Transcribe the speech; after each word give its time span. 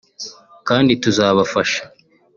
kandi 0.67 0.91
tuzabafasha” 1.03 1.81